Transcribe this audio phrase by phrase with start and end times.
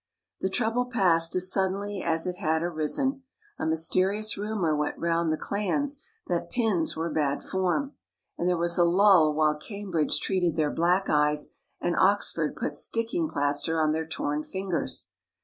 [0.39, 3.21] The trouble passed as suddenly as it had arisen;
[3.59, 7.93] a mysterious rumour went round the clans that pins were bad form;
[8.35, 12.77] and there was a lull while Cam bridge treated their black eyes and Oxford put
[12.77, 15.09] sticking plaster on their torn fingers.